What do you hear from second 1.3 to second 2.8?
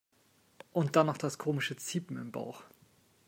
komische Ziepen im Bauch.